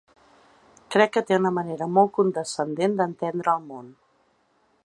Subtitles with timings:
[0.95, 3.97] Crec que té una manera molt condescendent d’entendre el món.